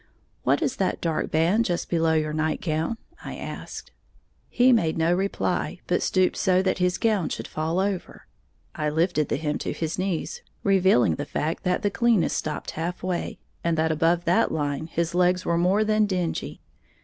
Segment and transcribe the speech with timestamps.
[0.41, 3.91] "What is that dark band just below your nightgown?" I asked.
[4.49, 8.25] He made no reply, but stooped so that his gown should fall lower.
[8.73, 13.03] I lifted the hem to his knees, revealing the fact that the cleanness stopped half
[13.03, 16.61] way, and that above that line his legs were more than dingy.